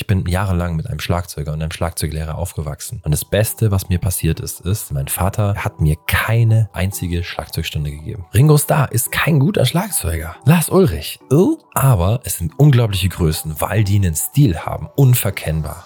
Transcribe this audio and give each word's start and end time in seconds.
Ich 0.00 0.06
bin 0.06 0.24
jahrelang 0.24 0.76
mit 0.76 0.86
einem 0.86 0.98
Schlagzeuger 0.98 1.52
und 1.52 1.60
einem 1.60 1.72
Schlagzeuglehrer 1.72 2.38
aufgewachsen. 2.38 3.02
Und 3.04 3.12
das 3.12 3.22
Beste, 3.22 3.70
was 3.70 3.90
mir 3.90 3.98
passiert 3.98 4.40
ist, 4.40 4.60
ist, 4.60 4.92
mein 4.92 5.08
Vater 5.08 5.56
hat 5.56 5.82
mir 5.82 5.94
keine 6.06 6.70
einzige 6.72 7.22
Schlagzeugstunde 7.22 7.90
gegeben. 7.90 8.24
Ringo 8.32 8.56
Starr 8.56 8.90
ist 8.92 9.12
kein 9.12 9.38
guter 9.38 9.66
Schlagzeuger. 9.66 10.36
Lars 10.46 10.70
Ulrich, 10.70 11.20
oh, 11.30 11.58
aber 11.74 12.20
es 12.24 12.38
sind 12.38 12.58
unglaubliche 12.58 13.10
Größen, 13.10 13.60
weil 13.60 13.84
die 13.84 13.96
einen 13.96 14.14
Stil 14.14 14.60
haben. 14.60 14.88
Unverkennbar. 14.96 15.84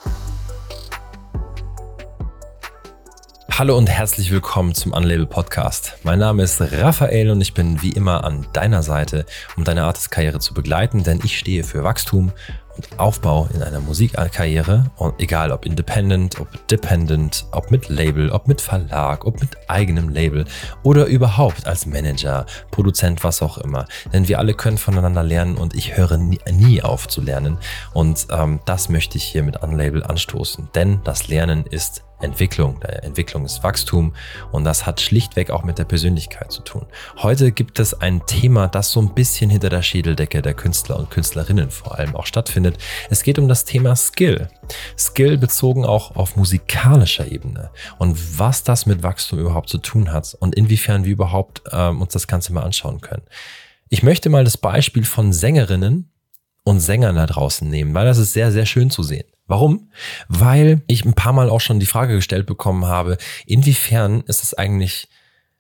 Hallo 3.51 3.79
und 3.79 3.89
herzlich 3.89 4.33
willkommen 4.33 4.75
zum 4.75 4.93
Unlabel 4.93 5.27
Podcast. 5.27 5.97
Mein 6.03 6.19
Name 6.19 6.43
ist 6.43 6.61
Raphael 6.61 7.31
und 7.31 7.41
ich 7.41 7.55
bin 7.55 7.83
wie 7.83 7.91
immer 7.91 8.25
an 8.25 8.47
deiner 8.53 8.83
Seite, 8.83 9.27
um 9.57 9.63
deine 9.63 9.85
Artist-Karriere 9.85 10.41
zu 10.41 10.55
begleiten, 10.55 11.05
denn 11.05 11.21
ich 11.23 11.39
stehe 11.39 11.63
für 11.63 11.85
Wachstum 11.85 12.33
Aufbau 12.97 13.49
in 13.55 13.63
einer 13.63 13.81
Musikkarriere 13.81 14.91
egal 15.19 15.53
ob 15.53 15.67
independent, 15.67 16.41
ob 16.41 16.69
dependent, 16.69 17.47
ob 17.53 17.71
mit 17.71 17.89
Label, 17.89 18.31
ob 18.31 18.49
mit 18.49 18.61
Verlag, 18.61 19.25
ob 19.25 19.41
mit 19.41 19.57
eigenem 19.69 20.09
Label 20.09 20.45
oder 20.83 21.07
überhaupt 21.07 21.67
als 21.67 21.87
Manager, 21.87 22.47
Produzent, 22.71 23.25
was 23.25 23.43
auch 23.43 23.59
immer. 23.59 23.87
Denn 24.13 24.29
wir 24.29 24.39
alle 24.39 24.55
können 24.55 24.79
voneinander 24.79 25.23
lernen 25.23 25.57
und 25.57 25.75
ich 25.75 25.97
höre 25.97 26.17
nie, 26.17 26.41
nie 26.51 26.83
auf 26.83 27.09
zu 27.09 27.21
lernen 27.21 27.59
und 27.93 28.27
ähm, 28.31 28.61
das 28.65 28.89
möchte 28.89 29.19
ich 29.19 29.25
hier 29.25 29.43
mit 29.43 29.63
Unlabel 29.63 30.03
anstoßen, 30.03 30.69
denn 30.75 31.01
das 31.05 31.29
Lernen 31.29 31.65
ist 31.67 32.03
Entwicklung. 32.25 32.81
Entwicklung 32.83 33.45
ist 33.45 33.63
Wachstum 33.63 34.15
und 34.51 34.65
das 34.65 34.87
hat 34.87 35.01
schlichtweg 35.01 35.51
auch 35.51 35.63
mit 35.63 35.79
der 35.79 35.85
Persönlichkeit 35.85 36.51
zu 36.51 36.63
tun. 36.63 36.87
Heute 37.19 37.53
gibt 37.53 37.79
es 37.79 37.95
ein 37.95 38.25
Thema, 38.27 38.69
das 38.69 38.91
so 38.91 39.01
ein 39.01 39.15
bisschen 39.15 39.51
hinter 39.51 39.69
der 39.69 39.83
Schädeldecke 39.83 40.43
der 40.43 40.55
Künstler 40.55 40.99
und 40.99 41.11
Künstlerinnen 41.11 41.71
vor 41.71 41.99
allem 41.99 42.17
auch 42.17 42.27
stattfindet. 42.27 42.79
Es 43.11 43.23
geht 43.23 43.39
um 43.39 43.49
das 43.49 43.65
Thema 43.65 43.95
Skill. 43.97 44.49
Skill 44.99 45.39
bezogen 45.39 45.85
auch 45.85 46.17
auf 46.17 46.37
musikalischer 46.37 47.31
Ebene 47.31 47.71
und 47.99 48.39
was 48.39 48.65
das 48.65 48.87
mit 48.87 49.03
Wachstum 49.03 49.39
überhaupt 49.39 49.69
zu 49.69 49.79
tun 49.79 50.13
hat 50.13 50.35
und 50.41 50.55
inwiefern 50.55 51.05
wir 51.05 51.13
überhaupt 51.13 51.63
ähm, 51.71 52.01
uns 52.01 52.13
das 52.13 52.27
Ganze 52.27 52.53
mal 52.53 52.63
anschauen 52.63 53.01
können. 53.01 53.23
Ich 53.89 54.03
möchte 54.03 54.31
mal 54.31 54.45
das 54.45 54.57
Beispiel 54.57 55.05
von 55.05 55.33
Sängerinnen 55.33 56.11
und 56.65 56.81
Sängern 56.81 57.17
da 57.17 57.27
draußen 57.27 57.69
nehmen, 57.69 57.95
weil 57.95 58.07
das 58.07 58.19
ist 58.19 58.33
sehr, 58.33 58.51
sehr 58.51 58.67
schön 58.67 58.91
zu 58.91 59.03
sehen. 59.03 59.27
Warum? 59.47 59.91
Weil 60.29 60.83
ich 60.87 61.05
ein 61.05 61.15
paar 61.15 61.33
Mal 61.33 61.51
auch 61.51 61.61
schon 61.61 61.81
die 61.81 61.87
Frage 61.87 62.15
gestellt 62.15 62.47
bekommen 62.47 62.87
habe, 62.87 63.19
inwiefern 63.47 64.23
ist 64.23 64.43
es 64.43 64.55
eigentlich, 64.55 65.09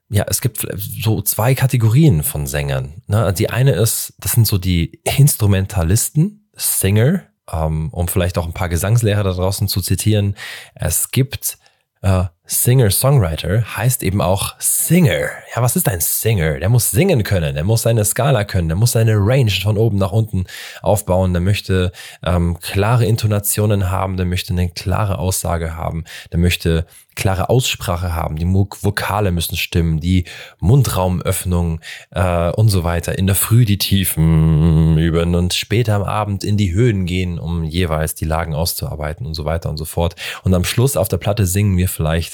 ja, 0.08 0.24
es 0.28 0.40
gibt 0.40 0.66
so 0.78 1.20
zwei 1.20 1.54
Kategorien 1.54 2.22
von 2.22 2.46
Sängern. 2.46 3.02
Ne? 3.06 3.32
Die 3.34 3.50
eine 3.50 3.72
ist, 3.72 4.14
das 4.18 4.32
sind 4.32 4.46
so 4.46 4.58
die 4.58 5.00
Instrumentalisten, 5.18 6.48
Singer, 6.54 7.24
ähm, 7.52 7.90
um 7.92 8.08
vielleicht 8.08 8.38
auch 8.38 8.46
ein 8.46 8.54
paar 8.54 8.68
Gesangslehrer 8.68 9.22
da 9.22 9.32
draußen 9.32 9.68
zu 9.68 9.82
zitieren. 9.82 10.36
Es 10.74 11.10
gibt 11.10 11.58
äh, 12.00 12.24
Singer-Songwriter 12.46 13.76
heißt 13.76 14.02
eben 14.02 14.20
auch 14.20 14.54
Singer. 14.58 15.30
Ja, 15.56 15.62
was 15.62 15.76
ist 15.76 15.88
ein 15.88 16.00
Singer? 16.00 16.58
Der 16.58 16.68
muss 16.68 16.90
singen 16.90 17.22
können, 17.22 17.54
der 17.54 17.64
muss 17.64 17.82
seine 17.82 18.04
Skala 18.04 18.44
können, 18.44 18.68
der 18.68 18.76
muss 18.76 18.92
seine 18.92 19.14
Range 19.16 19.50
von 19.50 19.78
oben 19.78 19.96
nach 19.96 20.12
unten 20.12 20.44
aufbauen, 20.82 21.32
der 21.32 21.40
möchte 21.40 21.90
ähm, 22.22 22.58
klare 22.60 23.06
Intonationen 23.06 23.90
haben, 23.90 24.18
der 24.18 24.26
möchte 24.26 24.52
eine 24.52 24.68
klare 24.68 25.18
Aussage 25.18 25.74
haben, 25.74 26.04
der 26.32 26.38
möchte 26.38 26.86
klare 27.14 27.48
Aussprache 27.48 28.14
haben, 28.14 28.36
die 28.36 28.46
Vokale 28.46 29.30
müssen 29.30 29.56
stimmen, 29.56 30.00
die 30.00 30.24
Mundraumöffnung 30.58 31.80
äh, 32.10 32.50
und 32.50 32.68
so 32.68 32.84
weiter. 32.84 33.16
In 33.18 33.26
der 33.26 33.36
Früh 33.36 33.64
die 33.64 33.78
Tiefen 33.78 34.98
üben 34.98 35.34
und 35.34 35.54
später 35.54 35.94
am 35.94 36.02
Abend 36.02 36.44
in 36.44 36.56
die 36.56 36.72
Höhen 36.72 37.06
gehen, 37.06 37.38
um 37.38 37.64
jeweils 37.64 38.14
die 38.14 38.24
Lagen 38.24 38.54
auszuarbeiten 38.54 39.26
und 39.26 39.34
so 39.34 39.44
weiter 39.44 39.70
und 39.70 39.76
so 39.76 39.84
fort. 39.84 40.16
Und 40.42 40.54
am 40.54 40.64
Schluss 40.64 40.96
auf 40.96 41.08
der 41.08 41.18
Platte 41.18 41.46
singen 41.46 41.76
wir 41.76 41.88
vielleicht 41.88 42.33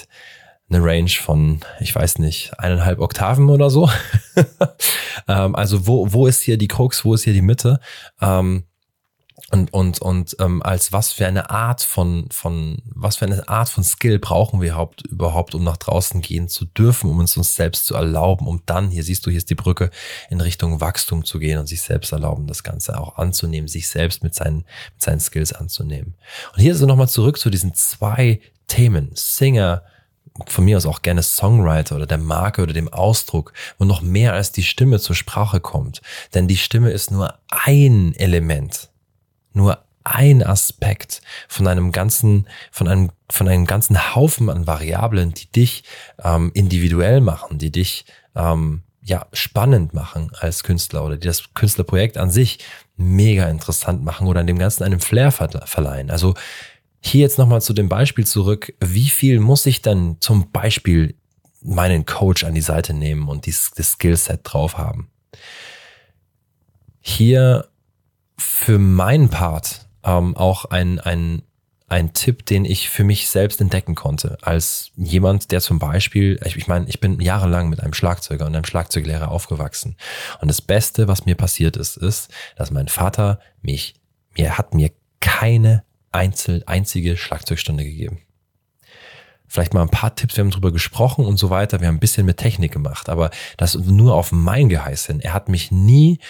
eine 0.68 0.84
Range 0.84 1.10
von, 1.10 1.60
ich 1.80 1.94
weiß 1.94 2.18
nicht, 2.18 2.52
eineinhalb 2.58 3.00
Oktaven 3.00 3.50
oder 3.50 3.70
so. 3.70 3.90
ähm, 5.28 5.56
also 5.56 5.86
wo, 5.86 6.12
wo 6.12 6.26
ist 6.26 6.42
hier 6.42 6.58
die 6.58 6.68
Krux, 6.68 7.04
wo 7.04 7.14
ist 7.14 7.24
hier 7.24 7.32
die 7.32 7.42
Mitte? 7.42 7.80
Ähm, 8.20 8.64
und 9.50 9.72
und 9.72 10.00
und 10.00 10.36
ähm, 10.38 10.62
als 10.62 10.92
was 10.92 11.12
für 11.12 11.26
eine 11.26 11.50
Art 11.50 11.82
von 11.82 12.28
von 12.30 12.82
was 12.84 13.16
für 13.16 13.24
eine 13.24 13.48
Art 13.48 13.68
von 13.68 13.82
Skill 13.82 14.18
brauchen 14.18 14.60
wir 14.60 14.70
überhaupt 14.70 15.02
überhaupt 15.06 15.54
um 15.54 15.64
nach 15.64 15.76
draußen 15.76 16.20
gehen 16.20 16.48
zu 16.48 16.66
dürfen 16.66 17.10
um 17.10 17.18
uns 17.18 17.36
uns 17.36 17.54
selbst 17.54 17.86
zu 17.86 17.94
erlauben 17.94 18.46
um 18.46 18.62
dann 18.66 18.90
hier 18.90 19.02
siehst 19.02 19.26
du 19.26 19.30
hier 19.30 19.38
ist 19.38 19.50
die 19.50 19.56
Brücke 19.56 19.90
in 20.28 20.40
Richtung 20.40 20.80
Wachstum 20.80 21.24
zu 21.24 21.38
gehen 21.38 21.58
und 21.58 21.66
sich 21.66 21.82
selbst 21.82 22.12
erlauben 22.12 22.46
das 22.46 22.62
Ganze 22.62 22.98
auch 23.00 23.16
anzunehmen 23.16 23.66
sich 23.66 23.88
selbst 23.88 24.22
mit 24.22 24.34
seinen 24.34 24.58
mit 24.58 25.02
seinen 25.02 25.20
Skills 25.20 25.52
anzunehmen 25.52 26.14
und 26.54 26.60
hier 26.60 26.72
ist 26.72 26.80
noch 26.80 26.96
mal 26.96 27.08
zurück 27.08 27.38
zu 27.38 27.50
diesen 27.50 27.74
zwei 27.74 28.40
Themen 28.70 29.10
Singer 29.14 29.82
von 30.46 30.64
mir 30.64 30.76
aus 30.76 30.86
auch 30.86 31.02
gerne 31.02 31.22
Songwriter 31.22 31.96
oder 31.96 32.06
der 32.06 32.18
Marke 32.18 32.62
oder 32.62 32.72
dem 32.72 32.88
Ausdruck, 32.88 33.52
wo 33.78 33.84
noch 33.84 34.00
mehr 34.00 34.32
als 34.32 34.52
die 34.52 34.62
Stimme 34.62 34.98
zur 35.00 35.16
Sprache 35.16 35.60
kommt. 35.60 36.00
Denn 36.34 36.48
die 36.48 36.56
Stimme 36.56 36.90
ist 36.90 37.10
nur 37.10 37.34
ein 37.48 38.14
Element, 38.14 38.90
nur 39.52 39.84
ein 40.04 40.42
Aspekt 40.42 41.20
von 41.48 41.66
einem 41.66 41.92
ganzen, 41.92 42.48
von 42.70 42.88
einem, 42.88 43.10
von 43.28 43.48
einem 43.48 43.66
ganzen 43.66 44.14
Haufen 44.14 44.48
an 44.48 44.66
Variablen, 44.66 45.34
die 45.34 45.50
dich 45.50 45.84
ähm, 46.22 46.52
individuell 46.54 47.20
machen, 47.20 47.58
die 47.58 47.70
dich 47.70 48.06
ähm, 48.34 48.82
ja 49.02 49.26
spannend 49.32 49.94
machen 49.94 50.30
als 50.38 50.62
Künstler 50.62 51.04
oder 51.04 51.16
die 51.16 51.26
das 51.26 51.52
Künstlerprojekt 51.54 52.16
an 52.16 52.30
sich 52.30 52.60
mega 52.96 53.48
interessant 53.48 54.04
machen 54.04 54.26
oder 54.26 54.44
dem 54.44 54.58
Ganzen 54.58 54.84
einen 54.84 55.00
Flair 55.00 55.32
verleihen. 55.32 56.10
Also 56.10 56.34
hier 57.00 57.22
jetzt 57.22 57.38
nochmal 57.38 57.62
zu 57.62 57.72
dem 57.72 57.88
Beispiel 57.88 58.26
zurück. 58.26 58.74
Wie 58.80 59.08
viel 59.08 59.40
muss 59.40 59.66
ich 59.66 59.82
dann 59.82 60.16
zum 60.20 60.50
Beispiel 60.50 61.14
meinen 61.62 62.06
Coach 62.06 62.44
an 62.44 62.54
die 62.54 62.60
Seite 62.60 62.94
nehmen 62.94 63.28
und 63.28 63.46
dieses, 63.46 63.70
das 63.70 63.92
Skillset 63.92 64.40
drauf 64.44 64.78
haben? 64.78 65.10
Hier 67.00 67.68
für 68.36 68.78
meinen 68.78 69.30
Part 69.30 69.86
ähm, 70.04 70.36
auch 70.36 70.66
ein, 70.66 71.00
ein, 71.00 71.42
ein 71.88 72.12
Tipp, 72.12 72.46
den 72.46 72.64
ich 72.64 72.88
für 72.88 73.04
mich 73.04 73.28
selbst 73.28 73.60
entdecken 73.60 73.94
konnte, 73.94 74.38
als 74.42 74.92
jemand, 74.96 75.50
der 75.52 75.60
zum 75.60 75.78
Beispiel, 75.78 76.38
ich, 76.44 76.56
ich 76.56 76.68
meine, 76.68 76.86
ich 76.88 77.00
bin 77.00 77.20
jahrelang 77.20 77.68
mit 77.68 77.80
einem 77.80 77.94
Schlagzeuger 77.94 78.46
und 78.46 78.54
einem 78.54 78.64
Schlagzeuglehrer 78.64 79.30
aufgewachsen. 79.30 79.96
Und 80.40 80.48
das 80.48 80.60
Beste, 80.60 81.08
was 81.08 81.26
mir 81.26 81.34
passiert 81.34 81.76
ist, 81.76 81.96
ist, 81.96 82.30
dass 82.56 82.70
mein 82.70 82.88
Vater 82.88 83.40
mich, 83.62 83.94
mir 84.36 84.56
hat 84.58 84.74
mir 84.74 84.90
keine 85.20 85.82
einzel, 86.12 86.62
einzige 86.66 87.16
Schlagzeugstunde 87.16 87.84
gegeben. 87.84 88.18
Vielleicht 89.46 89.74
mal 89.74 89.82
ein 89.82 89.90
paar 89.90 90.14
Tipps, 90.14 90.36
wir 90.36 90.44
haben 90.44 90.50
drüber 90.50 90.72
gesprochen 90.72 91.24
und 91.24 91.36
so 91.36 91.50
weiter. 91.50 91.80
Wir 91.80 91.88
haben 91.88 91.96
ein 91.96 92.00
bisschen 92.00 92.24
mit 92.24 92.36
Technik 92.36 92.72
gemacht, 92.72 93.08
aber 93.08 93.30
das 93.56 93.74
nur 93.74 94.14
auf 94.14 94.30
mein 94.30 94.68
Geheiß 94.68 95.06
hin. 95.06 95.20
Er 95.20 95.34
hat 95.34 95.48
mich 95.48 95.72
nie 95.72 96.20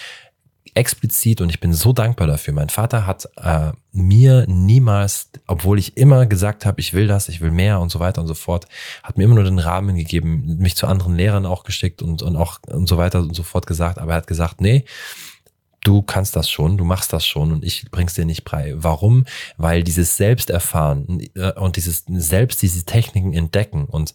explizit 0.73 1.41
und 1.41 1.49
ich 1.49 1.59
bin 1.59 1.73
so 1.73 1.93
dankbar 1.93 2.27
dafür. 2.27 2.53
Mein 2.53 2.69
Vater 2.69 3.05
hat 3.05 3.27
äh, 3.35 3.71
mir 3.91 4.45
niemals, 4.47 5.29
obwohl 5.47 5.77
ich 5.77 5.97
immer 5.97 6.25
gesagt 6.25 6.65
habe, 6.65 6.79
ich 6.79 6.93
will 6.93 7.07
das, 7.07 7.29
ich 7.29 7.41
will 7.41 7.51
mehr 7.51 7.79
und 7.79 7.91
so 7.91 7.99
weiter 7.99 8.21
und 8.21 8.27
so 8.27 8.33
fort, 8.33 8.67
hat 9.03 9.17
mir 9.17 9.25
immer 9.25 9.35
nur 9.35 9.43
den 9.43 9.59
Rahmen 9.59 9.95
gegeben, 9.95 10.57
mich 10.57 10.75
zu 10.75 10.87
anderen 10.87 11.15
Lehrern 11.15 11.45
auch 11.45 11.63
geschickt 11.63 12.01
und, 12.01 12.21
und 12.21 12.35
auch 12.35 12.59
und 12.67 12.87
so 12.87 12.97
weiter 12.97 13.19
und 13.19 13.35
so 13.35 13.43
fort 13.43 13.67
gesagt. 13.67 13.97
Aber 13.99 14.13
er 14.13 14.17
hat 14.17 14.27
gesagt, 14.27 14.61
nee, 14.61 14.85
du 15.83 16.01
kannst 16.01 16.35
das 16.35 16.49
schon, 16.49 16.77
du 16.77 16.85
machst 16.85 17.11
das 17.13 17.25
schon 17.25 17.51
und 17.51 17.65
ich 17.65 17.89
bring's 17.91 18.13
dir 18.13 18.25
nicht 18.25 18.43
bei. 18.43 18.73
Warum? 18.75 19.25
Weil 19.57 19.83
dieses 19.83 20.17
Selbsterfahren 20.17 21.27
äh, 21.35 21.51
und 21.53 21.75
dieses 21.75 22.05
selbst 22.07 22.61
diese 22.61 22.85
Techniken 22.85 23.33
entdecken 23.33 23.85
und 23.85 24.13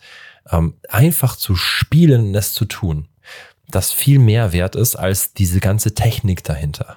ähm, 0.51 0.75
einfach 0.89 1.37
zu 1.37 1.57
spielen 1.57 2.29
und 2.29 2.35
es 2.35 2.55
zu 2.55 2.65
tun, 2.65 3.09
das 3.69 3.93
viel 3.93 4.19
mehr 4.19 4.53
wert 4.53 4.77
ist 4.77 4.97
als 4.97 5.33
diese 5.33 5.61
ganze 5.61 5.95
Technik 5.95 6.45
dahinter. 6.45 6.97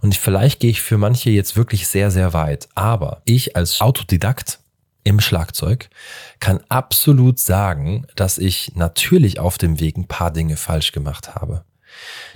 Und 0.00 0.14
vielleicht 0.14 0.60
gehe 0.60 0.70
ich 0.70 0.80
für 0.80 0.96
manche 0.96 1.30
jetzt 1.30 1.56
wirklich 1.56 1.88
sehr, 1.88 2.10
sehr 2.10 2.32
weit. 2.32 2.68
Aber 2.74 3.20
ich 3.24 3.56
als 3.56 3.80
Autodidakt 3.80 4.60
im 5.02 5.20
Schlagzeug 5.20 5.90
kann 6.38 6.60
absolut 6.68 7.38
sagen, 7.40 8.06
dass 8.14 8.38
ich 8.38 8.76
natürlich 8.76 9.40
auf 9.40 9.58
dem 9.58 9.80
Weg 9.80 9.96
ein 9.98 10.06
paar 10.06 10.30
Dinge 10.30 10.56
falsch 10.56 10.92
gemacht 10.92 11.34
habe 11.34 11.64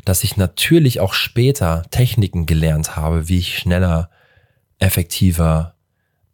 dass 0.04 0.24
ich 0.24 0.36
natürlich 0.36 1.00
auch 1.00 1.14
später 1.14 1.84
Techniken 1.90 2.46
gelernt 2.46 2.96
habe, 2.96 3.28
wie 3.28 3.38
ich 3.38 3.58
schneller, 3.58 4.10
effektiver, 4.78 5.74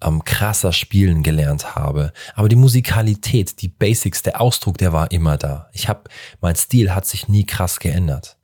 ähm, 0.02 0.24
krasser 0.24 0.72
spielen 0.72 1.22
gelernt 1.22 1.74
habe. 1.74 2.12
Aber 2.34 2.48
die 2.48 2.56
Musikalität, 2.56 3.60
die 3.60 3.68
Basics, 3.68 4.22
der 4.22 4.40
Ausdruck, 4.40 4.78
der 4.78 4.92
war 4.92 5.10
immer 5.10 5.36
da. 5.36 5.68
Ich 5.72 5.88
habe, 5.88 6.04
mein 6.40 6.56
Stil 6.56 6.94
hat 6.94 7.06
sich 7.06 7.28
nie 7.28 7.44
krass 7.44 7.80
geändert. 7.80 8.36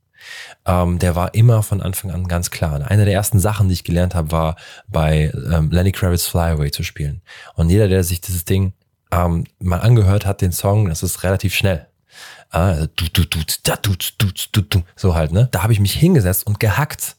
Ähm, 0.65 0.99
der 0.99 1.15
war 1.15 1.33
immer 1.33 1.63
von 1.63 1.81
Anfang 1.81 2.11
an 2.11 2.27
ganz 2.27 2.49
klar. 2.49 2.81
Eine 2.89 3.05
der 3.05 3.13
ersten 3.13 3.39
Sachen, 3.39 3.67
die 3.67 3.73
ich 3.73 3.83
gelernt 3.83 4.15
habe, 4.15 4.31
war 4.31 4.55
bei 4.87 5.31
ähm, 5.51 5.69
Lenny 5.71 5.91
Kravitz 5.91 6.25
Fly 6.25 6.51
Away 6.51 6.71
zu 6.71 6.83
spielen. 6.83 7.21
Und 7.55 7.69
jeder, 7.69 7.87
der 7.87 8.03
sich 8.03 8.21
dieses 8.21 8.45
Ding 8.45 8.73
ähm, 9.11 9.45
mal 9.59 9.79
angehört 9.79 10.25
hat, 10.25 10.41
den 10.41 10.51
Song, 10.51 10.89
das 10.89 11.03
ist 11.03 11.23
relativ 11.23 11.53
schnell. 11.53 11.87
Ah, 12.49 12.87
du, 12.95 13.05
du, 13.11 13.25
du, 13.25 13.39
da, 13.63 13.75
du, 13.75 13.91
du, 14.17 14.27
du, 14.51 14.61
du, 14.61 14.83
so 14.95 15.15
halt, 15.15 15.31
ne? 15.31 15.49
Da 15.51 15.63
habe 15.63 15.73
ich 15.73 15.79
mich 15.79 15.93
hingesetzt 15.93 16.47
und 16.47 16.59
gehackt. 16.59 17.15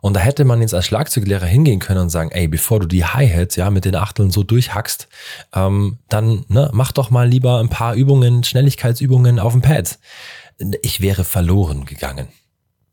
Und 0.00 0.14
da 0.14 0.20
hätte 0.20 0.44
man 0.44 0.60
jetzt 0.60 0.74
als 0.74 0.86
Schlagzeuglehrer 0.86 1.46
hingehen 1.46 1.78
können 1.78 2.00
und 2.00 2.10
sagen, 2.10 2.32
ey, 2.32 2.48
bevor 2.48 2.80
du 2.80 2.86
die 2.86 3.04
Hi-Hats 3.04 3.54
ja 3.54 3.70
mit 3.70 3.84
den 3.84 3.94
Achteln 3.94 4.32
so 4.32 4.42
durchhackst, 4.42 5.06
ähm, 5.54 5.98
dann 6.08 6.44
ne, 6.48 6.70
mach 6.72 6.90
doch 6.90 7.10
mal 7.10 7.28
lieber 7.28 7.60
ein 7.60 7.68
paar 7.68 7.94
Übungen, 7.94 8.42
Schnelligkeitsübungen 8.42 9.38
auf 9.38 9.52
dem 9.52 9.62
Pad. 9.62 10.00
Ich 10.82 11.00
wäre 11.00 11.22
verloren 11.22 11.84
gegangen. 11.84 12.26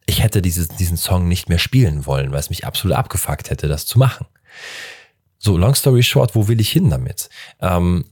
Ich 0.06 0.22
hätte 0.22 0.44
dieses, 0.44 0.68
diesen 0.68 0.98
Song 0.98 1.28
nicht 1.28 1.50
mehr 1.50 1.58
spielen 1.58 2.06
wollen, 2.06 2.32
weil 2.32 2.40
es 2.40 2.52
mich 2.52 2.66
absolut 2.68 2.96
abgefuckt 2.96 3.50
hätte, 3.50 3.68
das 3.68 3.88
zu 3.88 3.98
machen. 3.98 4.28
So, 5.40 5.58
long 5.58 5.74
story 5.74 6.04
short, 6.04 6.36
wo 6.36 6.48
will 6.48 6.62
ich 6.62 6.70
hin 6.70 6.92
damit? 6.92 7.30
Ähm, 7.60 8.06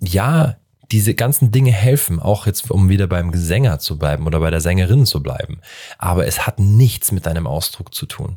ja, 0.00 0.56
diese 0.92 1.14
ganzen 1.14 1.50
Dinge 1.50 1.72
helfen, 1.72 2.20
auch 2.20 2.46
jetzt, 2.46 2.70
um 2.70 2.88
wieder 2.88 3.06
beim 3.06 3.32
Sänger 3.34 3.78
zu 3.78 3.98
bleiben 3.98 4.26
oder 4.26 4.40
bei 4.40 4.50
der 4.50 4.60
Sängerin 4.60 5.06
zu 5.06 5.22
bleiben. 5.22 5.60
Aber 5.98 6.26
es 6.26 6.46
hat 6.46 6.60
nichts 6.60 7.12
mit 7.12 7.26
deinem 7.26 7.46
Ausdruck 7.46 7.94
zu 7.94 8.06
tun. 8.06 8.36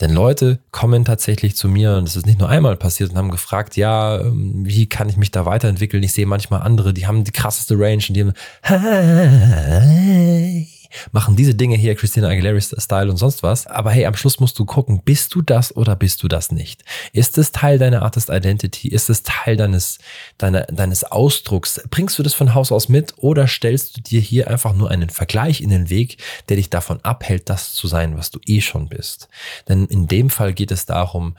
Denn 0.00 0.12
Leute 0.12 0.58
kommen 0.72 1.06
tatsächlich 1.06 1.56
zu 1.56 1.68
mir, 1.68 1.96
und 1.96 2.06
das 2.06 2.16
ist 2.16 2.26
nicht 2.26 2.38
nur 2.38 2.50
einmal 2.50 2.76
passiert, 2.76 3.10
und 3.10 3.16
haben 3.16 3.30
gefragt, 3.30 3.76
ja, 3.76 4.20
ähm, 4.20 4.66
wie 4.66 4.88
kann 4.88 5.08
ich 5.08 5.16
mich 5.16 5.30
da 5.30 5.46
weiterentwickeln? 5.46 6.02
Ich 6.02 6.12
sehe 6.12 6.26
manchmal 6.26 6.60
andere, 6.60 6.92
die 6.92 7.06
haben 7.06 7.24
die 7.24 7.32
krasseste 7.32 7.78
Range 7.78 8.04
und 8.06 8.14
die 8.14 8.24
haben, 8.24 8.34
machen 11.12 11.36
diese 11.36 11.54
Dinge 11.54 11.76
hier, 11.76 11.94
Christina 11.94 12.28
Aguilera 12.28 12.60
Style 12.60 13.10
und 13.10 13.16
sonst 13.16 13.42
was. 13.42 13.66
Aber 13.66 13.90
hey, 13.90 14.06
am 14.06 14.14
Schluss 14.14 14.40
musst 14.40 14.58
du 14.58 14.64
gucken, 14.64 15.02
bist 15.04 15.34
du 15.34 15.42
das 15.42 15.74
oder 15.74 15.96
bist 15.96 16.22
du 16.22 16.28
das 16.28 16.52
nicht? 16.52 16.84
Ist 17.12 17.38
es 17.38 17.52
Teil 17.52 17.78
deiner 17.78 18.02
Artist 18.02 18.30
Identity? 18.30 18.88
Ist 18.88 19.10
es 19.10 19.22
Teil 19.22 19.56
deines, 19.56 19.98
deiner, 20.38 20.62
deines 20.64 21.04
Ausdrucks? 21.04 21.80
Bringst 21.90 22.18
du 22.18 22.22
das 22.22 22.34
von 22.34 22.54
Haus 22.54 22.72
aus 22.72 22.88
mit 22.88 23.14
oder 23.16 23.46
stellst 23.46 23.96
du 23.96 24.00
dir 24.00 24.20
hier 24.20 24.48
einfach 24.50 24.74
nur 24.74 24.90
einen 24.90 25.10
Vergleich 25.10 25.60
in 25.60 25.70
den 25.70 25.90
Weg, 25.90 26.18
der 26.48 26.56
dich 26.56 26.70
davon 26.70 27.00
abhält, 27.02 27.48
das 27.48 27.72
zu 27.72 27.86
sein, 27.86 28.16
was 28.16 28.30
du 28.30 28.40
eh 28.46 28.60
schon 28.60 28.88
bist? 28.88 29.28
Denn 29.68 29.86
in 29.86 30.06
dem 30.06 30.30
Fall 30.30 30.54
geht 30.54 30.70
es 30.70 30.86
darum, 30.86 31.36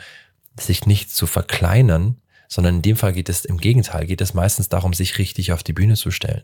sich 0.60 0.86
nicht 0.86 1.14
zu 1.14 1.28
verkleinern, 1.28 2.18
sondern 2.48 2.76
in 2.76 2.82
dem 2.82 2.96
Fall 2.96 3.14
geht 3.14 3.30
es 3.30 3.46
im 3.46 3.58
Gegenteil, 3.58 4.06
geht 4.06 4.22
es 4.22 4.34
meistens 4.34 4.70
darum, 4.70 4.94
sich 4.94 5.18
richtig 5.18 5.52
auf 5.52 5.64
die 5.64 5.74
Bühne 5.74 5.96
zu 5.96 6.12
stellen. 6.12 6.44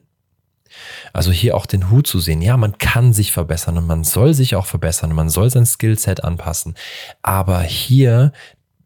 Also 1.14 1.31
hier 1.31 1.56
auch 1.56 1.66
den 1.66 1.90
Hut 1.90 2.08
zu 2.08 2.20
sehen. 2.20 2.42
Ja, 2.42 2.58
man 2.58 2.78
kann 2.78 3.14
sich 3.14 3.31
verbessern 3.31 3.78
und 3.78 3.88
man 3.88 4.04
soll 4.04 4.34
sich 4.34 4.56
auch 4.56 4.66
verbessern 4.66 5.12
und 5.12 5.16
man 5.16 5.30
soll 5.30 5.50
sein 5.50 5.66
Skillset 5.66 6.24
anpassen. 6.24 6.75
Aber 7.22 7.62
hier 7.62 8.31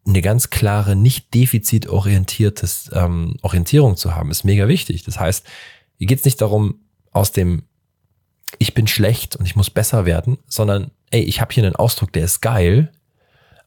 eine 0.06 0.22
ganz 0.22 0.50
klare, 0.50 0.96
nicht 0.96 1.34
defizitorientiertes 1.34 2.92
ähm, 2.94 3.36
Orientierung 3.42 3.98
zu 3.98 4.16
haben, 4.16 4.32
ist 4.32 4.44
mega 4.44 4.68
wichtig. 4.68 5.04
Das 5.04 5.20
heißt, 5.20 5.46
hier 5.98 6.08
geht 6.08 6.20
es 6.20 6.26
nicht 6.26 6.42
darum, 6.42 6.82
aus 7.12 7.32
dem 7.32 7.64
ich 8.60 8.74
bin 8.74 8.88
schlecht 8.88 9.36
und 9.36 9.46
ich 9.46 9.56
muss 9.56 9.70
besser 9.70 10.06
werden, 10.06 10.38
sondern 10.48 10.92
ey, 11.12 11.22
ich 11.22 11.42
habe 11.42 11.54
hier 11.54 11.66
einen 11.66 11.76
Ausdruck, 11.76 12.14
der 12.14 12.24
ist 12.24 12.42
geil. 12.42 12.92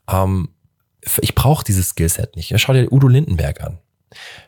Ähm, 0.08 0.48
ich 1.20 1.34
brauche 1.34 1.64
dieses 1.64 1.90
Skillset 1.90 2.36
nicht. 2.36 2.52
schau 2.58 2.72
dir 2.72 2.90
Udo 2.90 3.08
Lindenberg 3.08 3.60
an. 3.62 3.78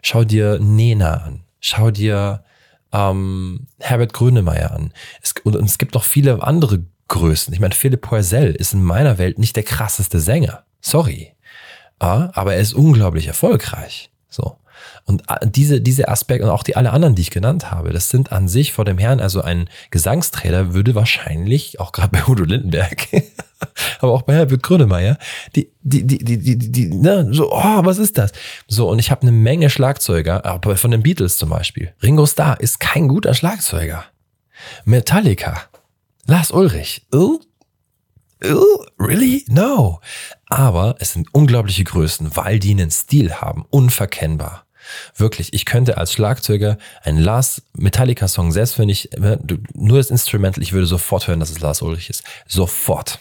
Schau 0.01 0.25
dir 0.25 0.59
Nena 0.59 1.15
an. 1.19 1.45
Schau 1.61 1.91
dir 1.91 2.45
ähm, 2.93 3.67
Herbert 3.79 4.12
Grönemeyer 4.12 4.73
an. 4.73 4.93
Es, 5.23 5.35
und, 5.44 5.56
und 5.56 5.65
es 5.65 5.79
gibt 5.79 5.94
noch 5.94 6.05
viele 6.05 6.43
andere 6.43 6.85
Größen. 7.09 7.53
Ich 7.53 7.61
meine, 7.61 7.75
Philipp 7.75 8.03
Poisel 8.03 8.55
ist 8.55 8.73
in 8.73 8.83
meiner 8.83 9.19
Welt 9.19 9.39
nicht 9.39 9.56
der 9.56 9.62
krasseste 9.65 10.21
Sänger. 10.21 10.65
Sorry. 10.81 11.35
Ja, 12.00 12.31
aber 12.35 12.55
er 12.55 12.61
ist 12.61 12.73
unglaublich 12.73 13.27
erfolgreich. 13.27 14.11
So. 14.29 14.56
Und 15.05 15.23
äh, 15.29 15.46
diese, 15.46 15.81
diese 15.81 16.08
Aspekte 16.08 16.44
und 16.44 16.50
auch 16.50 16.62
die 16.62 16.76
alle 16.76 16.93
anderen, 16.93 17.14
die 17.14 17.23
ich 17.23 17.31
genannt 17.31 17.70
habe, 17.70 17.93
das 17.93 18.08
sind 18.08 18.32
an 18.32 18.49
sich 18.49 18.73
vor 18.73 18.84
dem 18.84 18.99
Herrn, 18.99 19.20
also 19.20 19.43
ein 19.43 19.69
Gesangstrainer 19.90 20.75
würde 20.75 20.94
wahrscheinlich, 20.94 21.81
auch 21.81 21.93
gerade 21.93 22.08
bei 22.12 22.25
Udo 22.26 22.44
Lindenberg, 22.44 23.08
aber 24.00 24.12
auch 24.12 24.23
bei 24.23 24.34
Herbert 24.34 24.62
Grönemeyer, 24.62 25.19
die, 25.55 25.70
die, 25.82 26.06
die, 26.06 26.19
die, 26.19 26.38
die, 26.38 26.73
die, 26.73 26.87
ne, 26.88 27.29
so, 27.32 27.52
oh, 27.52 27.84
was 27.84 27.99
ist 27.99 28.19
das? 28.19 28.32
So, 28.67 28.88
und 28.88 28.99
ich 28.99 29.11
habe 29.11 29.23
eine 29.23 29.32
Menge 29.32 29.70
Schlagzeuger, 29.70 30.44
aber 30.44 30.76
von 30.76 30.90
den 30.90 31.02
Beatles 31.02 31.38
zum 31.38 31.50
Beispiel. 31.50 31.93
Ringo 32.02 32.26
Starr 32.26 32.61
ist 32.61 32.81
kein 32.81 33.08
guter 33.08 33.34
Schlagzeuger. 33.34 34.05
Metallica, 34.84 35.62
Lars 36.26 36.52
Ulrich, 36.52 37.06
oh, 37.12 37.40
oh, 38.44 38.84
really? 38.99 39.44
No. 39.49 40.00
Aber 40.46 40.96
es 40.99 41.12
sind 41.12 41.32
unglaubliche 41.32 41.84
Größen, 41.84 42.37
weil 42.37 42.58
die 42.58 42.73
einen 42.73 42.90
Stil 42.90 43.34
haben, 43.34 43.64
unverkennbar. 43.70 44.67
Wirklich, 45.14 45.52
ich 45.55 45.64
könnte 45.64 45.99
als 45.99 46.12
Schlagzeuger 46.12 46.79
einen 47.02 47.19
Lars 47.19 47.62
Metallica 47.75 48.29
Song, 48.29 48.52
selbst 48.52 48.79
wenn 48.79 48.88
ich 48.88 49.11
nur 49.75 49.99
das 49.99 50.11
Instrumental, 50.11 50.62
ich 50.62 50.73
würde 50.73 50.87
sofort 50.87 51.29
hören, 51.29 51.40
dass 51.40 51.50
es 51.50 51.61
Lars 51.61 51.82
Ulrich 51.82 52.11
ist. 52.11 52.25
Sofort. 52.46 53.19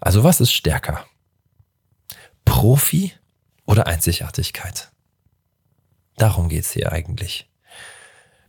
Also 0.00 0.24
was 0.24 0.40
ist 0.40 0.52
stärker? 0.52 1.04
Profi 2.44 3.12
oder 3.66 3.86
Einzigartigkeit? 3.86 4.90
Darum 6.16 6.48
geht's 6.48 6.72
hier 6.72 6.92
eigentlich 6.92 7.48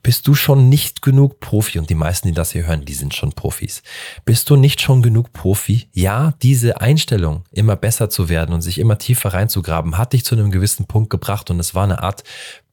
bist 0.01 0.27
du 0.27 0.33
schon 0.33 0.69
nicht 0.69 1.01
genug 1.01 1.39
Profi 1.39 1.79
und 1.79 1.89
die 1.89 1.95
meisten, 1.95 2.27
die 2.27 2.33
das 2.33 2.51
hier 2.51 2.65
hören, 2.65 2.85
die 2.85 2.93
sind 2.93 3.13
schon 3.13 3.33
Profis. 3.33 3.83
Bist 4.25 4.49
du 4.49 4.55
nicht 4.55 4.81
schon 4.81 5.01
genug 5.01 5.33
Profi? 5.33 5.87
Ja, 5.93 6.33
diese 6.41 6.81
Einstellung, 6.81 7.43
immer 7.51 7.75
besser 7.75 8.09
zu 8.09 8.29
werden 8.29 8.53
und 8.53 8.61
sich 8.61 8.79
immer 8.79 8.97
tiefer 8.97 9.33
reinzugraben, 9.33 9.97
hat 9.97 10.13
dich 10.13 10.25
zu 10.25 10.35
einem 10.35 10.51
gewissen 10.51 10.85
Punkt 10.85 11.09
gebracht 11.09 11.49
und 11.49 11.59
es 11.59 11.75
war 11.75 11.83
eine 11.83 12.01
Art 12.01 12.23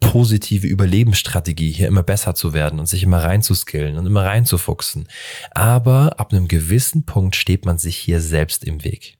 positive 0.00 0.66
Überlebensstrategie, 0.66 1.72
hier 1.72 1.88
immer 1.88 2.02
besser 2.02 2.34
zu 2.34 2.52
werden 2.52 2.78
und 2.78 2.86
sich 2.86 3.02
immer 3.02 3.24
reinzuskillen 3.24 3.98
und 3.98 4.06
immer 4.06 4.24
reinzufuchsen. 4.24 5.08
Aber 5.52 6.20
ab 6.20 6.32
einem 6.32 6.48
gewissen 6.48 7.04
Punkt 7.04 7.34
steht 7.34 7.64
man 7.64 7.78
sich 7.78 7.96
hier 7.96 8.20
selbst 8.20 8.64
im 8.64 8.84
Weg. 8.84 9.18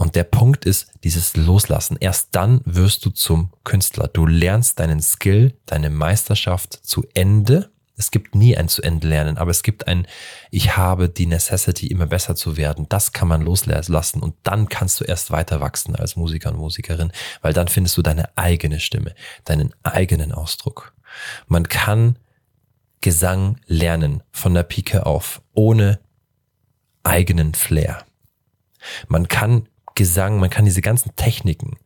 Und 0.00 0.16
der 0.16 0.24
Punkt 0.24 0.64
ist 0.64 0.90
dieses 1.04 1.36
Loslassen. 1.36 1.98
Erst 2.00 2.28
dann 2.30 2.62
wirst 2.64 3.04
du 3.04 3.10
zum 3.10 3.52
Künstler. 3.64 4.08
Du 4.08 4.24
lernst 4.24 4.80
deinen 4.80 5.02
Skill, 5.02 5.58
deine 5.66 5.90
Meisterschaft 5.90 6.72
zu 6.72 7.06
Ende. 7.12 7.70
Es 7.98 8.10
gibt 8.10 8.34
nie 8.34 8.56
ein 8.56 8.68
zu 8.68 8.80
Ende 8.80 9.06
lernen, 9.06 9.36
aber 9.36 9.50
es 9.50 9.62
gibt 9.62 9.86
ein, 9.88 10.06
ich 10.50 10.78
habe 10.78 11.10
die 11.10 11.26
Necessity, 11.26 11.86
immer 11.88 12.06
besser 12.06 12.34
zu 12.34 12.56
werden. 12.56 12.86
Das 12.88 13.12
kann 13.12 13.28
man 13.28 13.42
loslassen 13.42 14.22
und 14.22 14.36
dann 14.42 14.70
kannst 14.70 14.98
du 15.00 15.04
erst 15.04 15.32
weiter 15.32 15.60
wachsen 15.60 15.94
als 15.94 16.16
Musiker 16.16 16.50
und 16.50 16.56
Musikerin, 16.56 17.12
weil 17.42 17.52
dann 17.52 17.68
findest 17.68 17.98
du 17.98 18.00
deine 18.00 18.34
eigene 18.38 18.80
Stimme, 18.80 19.14
deinen 19.44 19.74
eigenen 19.82 20.32
Ausdruck. 20.32 20.94
Man 21.46 21.68
kann 21.68 22.18
Gesang 23.02 23.60
lernen 23.66 24.22
von 24.32 24.54
der 24.54 24.62
Pike 24.62 25.04
auf, 25.04 25.42
ohne 25.52 26.00
eigenen 27.02 27.52
Flair. 27.52 28.06
Man 29.08 29.28
kann 29.28 29.68
Gesang, 30.00 30.40
man 30.40 30.48
kann 30.48 30.64
diese 30.64 30.80
ganzen 30.80 31.14
Techniken 31.14 31.76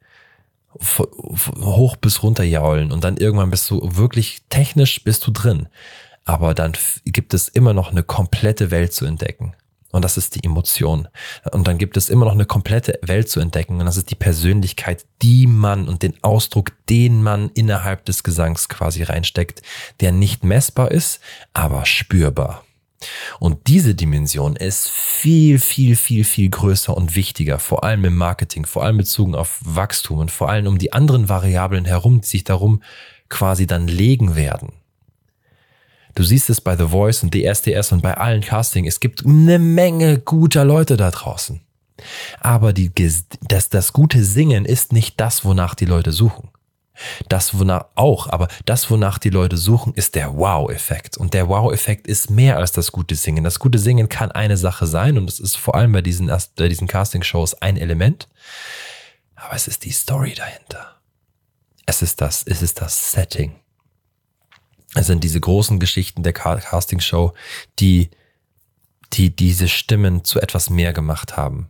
hoch 1.60 1.96
bis 1.96 2.22
runter 2.22 2.44
jaulen 2.44 2.92
und 2.92 3.02
dann 3.02 3.16
irgendwann 3.16 3.50
bist 3.50 3.68
du 3.68 3.80
wirklich 3.82 4.42
technisch 4.50 5.02
bist 5.02 5.26
du 5.26 5.32
drin. 5.32 5.66
Aber 6.24 6.54
dann 6.54 6.74
gibt 7.04 7.34
es 7.34 7.48
immer 7.48 7.74
noch 7.74 7.90
eine 7.90 8.04
komplette 8.04 8.70
Welt 8.70 8.92
zu 8.92 9.04
entdecken. 9.04 9.56
Und 9.90 10.04
das 10.04 10.16
ist 10.16 10.36
die 10.36 10.44
Emotion. 10.44 11.08
Und 11.50 11.66
dann 11.66 11.76
gibt 11.76 11.96
es 11.96 12.08
immer 12.08 12.24
noch 12.24 12.34
eine 12.34 12.46
komplette 12.46 13.00
Welt 13.02 13.28
zu 13.28 13.40
entdecken. 13.40 13.80
Und 13.80 13.86
das 13.86 13.96
ist 13.96 14.12
die 14.12 14.16
Persönlichkeit, 14.16 15.06
die 15.20 15.48
man 15.48 15.88
und 15.88 16.04
den 16.04 16.14
Ausdruck, 16.22 16.70
den 16.88 17.20
man 17.20 17.50
innerhalb 17.54 18.04
des 18.04 18.22
Gesangs 18.22 18.68
quasi 18.68 19.02
reinsteckt, 19.02 19.60
der 19.98 20.12
nicht 20.12 20.44
messbar 20.44 20.92
ist, 20.92 21.18
aber 21.52 21.84
spürbar. 21.84 22.63
Und 23.40 23.66
diese 23.66 23.94
Dimension 23.94 24.56
ist 24.56 24.88
viel, 24.88 25.58
viel, 25.58 25.96
viel, 25.96 26.24
viel 26.24 26.50
größer 26.50 26.96
und 26.96 27.16
wichtiger, 27.16 27.58
vor 27.58 27.84
allem 27.84 28.04
im 28.04 28.16
Marketing, 28.16 28.66
vor 28.66 28.84
allem 28.84 28.96
bezogen 28.96 29.34
auf 29.34 29.60
Wachstum 29.64 30.18
und 30.18 30.30
vor 30.30 30.50
allem 30.50 30.66
um 30.66 30.78
die 30.78 30.92
anderen 30.92 31.28
Variablen 31.28 31.84
herum, 31.84 32.20
die 32.20 32.26
sich 32.26 32.44
darum 32.44 32.82
quasi 33.28 33.66
dann 33.66 33.88
legen 33.88 34.36
werden. 34.36 34.72
Du 36.14 36.22
siehst 36.22 36.48
es 36.48 36.60
bei 36.60 36.76
The 36.76 36.88
Voice 36.88 37.22
und 37.24 37.34
DSDS 37.34 37.92
und 37.92 38.02
bei 38.02 38.16
allen 38.16 38.42
Casting. 38.42 38.86
Es 38.86 39.00
gibt 39.00 39.26
eine 39.26 39.58
Menge 39.58 40.18
guter 40.18 40.64
Leute 40.64 40.96
da 40.96 41.10
draußen. 41.10 41.60
Aber 42.40 42.72
die, 42.72 42.92
das, 43.48 43.68
das 43.68 43.92
gute 43.92 44.22
Singen 44.22 44.64
ist 44.64 44.92
nicht 44.92 45.20
das, 45.20 45.44
wonach 45.44 45.74
die 45.74 45.86
Leute 45.86 46.12
suchen. 46.12 46.50
Das, 47.28 47.58
wonach 47.58 47.86
auch, 47.96 48.28
aber 48.28 48.48
das, 48.64 48.90
wonach 48.90 49.18
die 49.18 49.30
Leute 49.30 49.56
suchen, 49.56 49.94
ist 49.94 50.14
der 50.14 50.36
Wow-Effekt. 50.36 51.16
Und 51.16 51.34
der 51.34 51.48
Wow-Effekt 51.48 52.06
ist 52.06 52.30
mehr 52.30 52.56
als 52.58 52.72
das 52.72 52.92
gute 52.92 53.16
Singen. 53.16 53.44
Das 53.44 53.58
gute 53.58 53.78
Singen 53.78 54.08
kann 54.08 54.30
eine 54.30 54.56
Sache 54.56 54.86
sein 54.86 55.18
und 55.18 55.28
es 55.28 55.40
ist 55.40 55.56
vor 55.56 55.74
allem 55.74 55.92
bei 55.92 56.02
diesen, 56.02 56.26
bei 56.56 56.68
diesen 56.68 56.86
Casting-Shows 56.86 57.54
ein 57.54 57.76
Element. 57.76 58.28
Aber 59.34 59.54
es 59.54 59.66
ist 59.66 59.84
die 59.84 59.90
Story 59.90 60.34
dahinter. 60.34 61.00
Es 61.86 62.00
ist 62.00 62.20
das, 62.20 62.44
es 62.44 62.62
ist 62.62 62.80
das 62.80 63.10
Setting. 63.10 63.56
Es 64.94 65.08
sind 65.08 65.24
diese 65.24 65.40
großen 65.40 65.80
Geschichten 65.80 66.22
der 66.22 66.32
Casting-Show, 66.32 67.34
die, 67.80 68.10
die 69.12 69.34
diese 69.34 69.68
Stimmen 69.68 70.24
zu 70.24 70.40
etwas 70.40 70.70
mehr 70.70 70.92
gemacht 70.92 71.36
haben. 71.36 71.68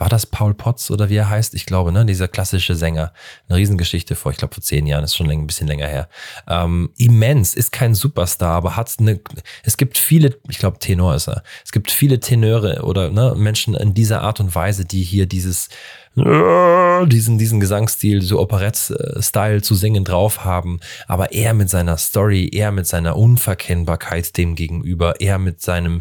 War 0.00 0.08
das 0.08 0.24
Paul 0.24 0.54
Potts 0.54 0.90
oder 0.90 1.10
wie 1.10 1.16
er 1.16 1.28
heißt? 1.28 1.54
Ich 1.54 1.66
glaube, 1.66 1.92
ne, 1.92 2.06
dieser 2.06 2.26
klassische 2.26 2.74
Sänger. 2.74 3.12
Eine 3.48 3.58
Riesengeschichte 3.58 4.16
vor, 4.16 4.32
ich 4.32 4.38
glaube, 4.38 4.54
vor 4.54 4.62
zehn 4.62 4.86
Jahren, 4.86 5.04
ist 5.04 5.14
schon 5.14 5.28
ein 5.28 5.46
bisschen 5.46 5.68
länger 5.68 5.86
her. 5.86 6.08
Ähm, 6.48 6.90
immens, 6.96 7.54
ist 7.54 7.70
kein 7.70 7.94
Superstar, 7.94 8.56
aber 8.56 8.76
hat 8.76 8.94
eine, 8.98 9.20
es 9.62 9.76
gibt 9.76 9.98
viele, 9.98 10.38
ich 10.48 10.58
glaube, 10.58 10.78
Tenor 10.78 11.14
ist 11.16 11.28
er. 11.28 11.42
Es 11.66 11.70
gibt 11.70 11.90
viele 11.90 12.18
Tenöre 12.18 12.82
oder 12.82 13.10
ne, 13.10 13.34
Menschen 13.36 13.74
in 13.74 13.92
dieser 13.92 14.22
Art 14.22 14.40
und 14.40 14.54
Weise, 14.54 14.86
die 14.86 15.02
hier 15.02 15.26
dieses, 15.26 15.68
diesen, 16.16 17.36
diesen 17.36 17.60
Gesangsstil, 17.60 18.22
so 18.22 18.40
Operett-Style 18.40 19.60
zu 19.60 19.74
singen 19.74 20.04
drauf 20.04 20.44
haben, 20.44 20.80
aber 21.08 21.32
er 21.32 21.52
mit 21.52 21.68
seiner 21.68 21.98
Story, 21.98 22.48
er 22.50 22.72
mit 22.72 22.86
seiner 22.86 23.16
Unverkennbarkeit 23.16 24.34
dem 24.38 24.54
gegenüber, 24.54 25.20
er 25.20 25.38
mit 25.38 25.60
seinem, 25.60 26.00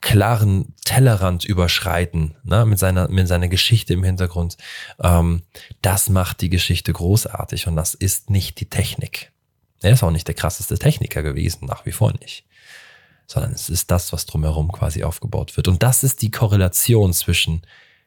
klaren 0.00 0.74
Tellerrand 0.84 1.44
überschreiten, 1.44 2.36
ne, 2.44 2.64
mit 2.64 2.78
seiner, 2.78 3.08
mit 3.08 3.26
seiner 3.28 3.48
Geschichte 3.48 3.94
im 3.94 4.04
Hintergrund. 4.04 4.56
Ähm, 5.02 5.42
das 5.82 6.08
macht 6.08 6.40
die 6.40 6.50
Geschichte 6.50 6.92
großartig 6.92 7.66
und 7.66 7.76
das 7.76 7.94
ist 7.94 8.30
nicht 8.30 8.60
die 8.60 8.70
Technik. 8.70 9.32
Er 9.80 9.92
ist 9.92 10.02
auch 10.02 10.10
nicht 10.10 10.26
der 10.26 10.34
krasseste 10.34 10.78
Techniker 10.78 11.22
gewesen, 11.22 11.66
nach 11.66 11.86
wie 11.86 11.92
vor 11.92 12.12
nicht. 12.20 12.44
Sondern 13.26 13.52
es 13.52 13.68
ist 13.68 13.90
das, 13.90 14.12
was 14.12 14.26
drumherum 14.26 14.72
quasi 14.72 15.04
aufgebaut 15.04 15.56
wird. 15.56 15.68
Und 15.68 15.82
das 15.82 16.02
ist 16.02 16.22
die 16.22 16.30
Korrelation 16.30 17.12
zwischen 17.12 17.62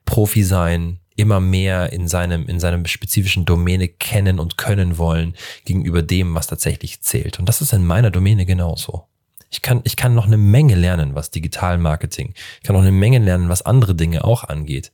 Profi 0.05 0.43
sein, 0.43 0.99
immer 1.15 1.39
mehr 1.39 1.93
in 1.93 2.07
seinem, 2.07 2.47
in 2.47 2.59
seinem 2.59 2.85
spezifischen 2.85 3.45
Domäne 3.45 3.87
kennen 3.87 4.39
und 4.39 4.57
können 4.57 4.97
wollen 4.97 5.35
gegenüber 5.65 6.01
dem, 6.01 6.33
was 6.33 6.47
tatsächlich 6.47 7.01
zählt. 7.01 7.37
Und 7.37 7.47
das 7.47 7.61
ist 7.61 7.73
in 7.73 7.85
meiner 7.85 8.11
Domäne 8.11 8.45
genauso. 8.45 9.07
Ich 9.51 9.61
kann, 9.61 9.81
ich 9.83 9.97
kann 9.97 10.15
noch 10.15 10.25
eine 10.25 10.37
Menge 10.37 10.75
lernen, 10.75 11.13
was 11.13 11.29
Digitalmarketing. 11.29 12.33
Ich 12.61 12.63
kann 12.63 12.73
noch 12.75 12.81
eine 12.81 12.91
Menge 12.91 13.19
lernen, 13.19 13.49
was 13.49 13.61
andere 13.61 13.95
Dinge 13.95 14.23
auch 14.23 14.45
angeht. 14.45 14.91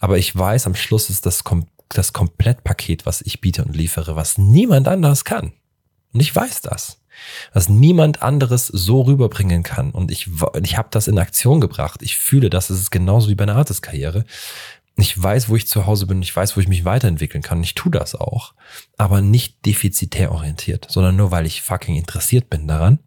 Aber 0.00 0.18
ich 0.18 0.36
weiß, 0.36 0.66
am 0.66 0.74
Schluss 0.74 1.08
ist 1.08 1.26
das, 1.26 1.44
das 1.88 2.12
Komplettpaket, 2.12 3.06
was 3.06 3.22
ich 3.22 3.40
biete 3.40 3.64
und 3.64 3.74
liefere, 3.74 4.16
was 4.16 4.36
niemand 4.36 4.88
anderes 4.88 5.24
kann. 5.24 5.52
Und 6.12 6.20
ich 6.20 6.34
weiß 6.34 6.60
das. 6.62 7.00
Was 7.52 7.68
niemand 7.68 8.22
anderes 8.22 8.66
so 8.66 9.02
rüberbringen 9.02 9.62
kann. 9.62 9.92
Und 9.92 10.10
ich, 10.10 10.28
ich 10.62 10.76
habe 10.76 10.88
das 10.90 11.06
in 11.06 11.18
Aktion 11.18 11.60
gebracht. 11.60 12.02
Ich 12.02 12.18
fühle 12.18 12.50
das. 12.50 12.70
Es 12.70 12.80
ist 12.80 12.90
genauso 12.90 13.28
wie 13.28 13.36
bei 13.36 13.44
einer 13.44 13.56
Artist-Karriere 13.56 14.24
ich 14.96 15.20
weiß, 15.20 15.48
wo 15.48 15.56
ich 15.56 15.66
zu 15.66 15.86
Hause 15.86 16.06
bin, 16.06 16.22
ich 16.22 16.34
weiß, 16.34 16.56
wo 16.56 16.60
ich 16.60 16.68
mich 16.68 16.84
weiterentwickeln 16.84 17.42
kann. 17.42 17.62
Ich 17.64 17.74
tue 17.74 17.90
das 17.90 18.14
auch, 18.14 18.54
aber 18.96 19.22
nicht 19.22 19.66
defizitär 19.66 20.30
orientiert, 20.30 20.86
sondern 20.88 21.16
nur, 21.16 21.32
weil 21.32 21.46
ich 21.46 21.62
fucking 21.62 21.96
interessiert 21.96 22.48
bin 22.48 22.68
daran 22.68 23.00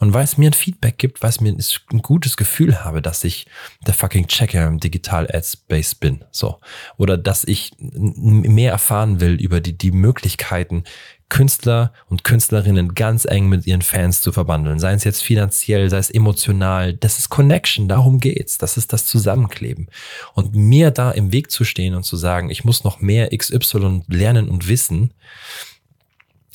und 0.00 0.12
weil 0.14 0.24
es 0.24 0.36
mir 0.36 0.50
ein 0.50 0.54
Feedback 0.54 0.98
gibt, 0.98 1.22
weil 1.22 1.30
es 1.30 1.40
mir 1.40 1.54
ein 1.92 2.02
gutes 2.02 2.36
Gefühl 2.36 2.84
habe, 2.84 3.02
dass 3.02 3.22
ich 3.22 3.46
der 3.86 3.94
fucking 3.94 4.26
Checker 4.26 4.66
im 4.66 4.80
Digital 4.80 5.28
Ad 5.32 5.46
Space 5.46 5.94
bin, 5.94 6.24
so. 6.32 6.58
Oder 6.96 7.16
dass 7.16 7.44
ich 7.44 7.72
mehr 7.78 8.72
erfahren 8.72 9.20
will 9.20 9.34
über 9.34 9.60
die, 9.60 9.78
die 9.78 9.92
Möglichkeiten, 9.92 10.82
Künstler 11.28 11.92
und 12.08 12.24
Künstlerinnen 12.24 12.94
ganz 12.94 13.24
eng 13.26 13.48
mit 13.48 13.66
ihren 13.66 13.82
Fans 13.82 14.22
zu 14.22 14.32
verbandeln. 14.32 14.78
Sei 14.78 14.92
es 14.94 15.04
jetzt 15.04 15.22
finanziell, 15.22 15.90
sei 15.90 15.98
es 15.98 16.10
emotional. 16.10 16.94
Das 16.94 17.18
ist 17.18 17.28
Connection, 17.28 17.86
darum 17.86 18.18
geht's. 18.18 18.56
Das 18.56 18.76
ist 18.76 18.92
das 18.92 19.04
Zusammenkleben. 19.04 19.88
Und 20.34 20.54
mir 20.54 20.90
da 20.90 21.10
im 21.10 21.32
Weg 21.32 21.50
zu 21.50 21.64
stehen 21.64 21.94
und 21.94 22.04
zu 22.04 22.16
sagen, 22.16 22.48
ich 22.50 22.64
muss 22.64 22.82
noch 22.82 23.00
mehr 23.00 23.36
XY 23.36 24.02
lernen 24.08 24.48
und 24.48 24.68
wissen, 24.68 25.12